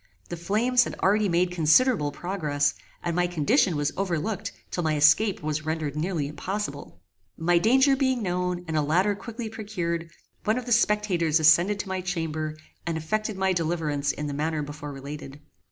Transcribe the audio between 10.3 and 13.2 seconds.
one of the spectators ascended to my chamber, and